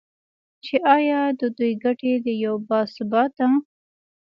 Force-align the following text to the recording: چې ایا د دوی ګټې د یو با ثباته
چې 0.63 0.75
ایا 0.95 1.21
د 1.39 1.41
دوی 1.57 1.71
ګټې 1.83 2.13
د 2.25 2.27
یو 2.43 2.55
با 2.67 2.79
ثباته 2.93 3.47